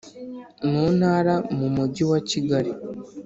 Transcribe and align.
Mu 0.69 0.83
ntara 0.97 1.35
mu 1.57 1.67
mujyi 1.75 2.03
wa 2.11 2.19
kigali 2.29 2.71